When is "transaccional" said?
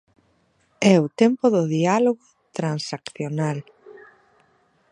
2.57-3.57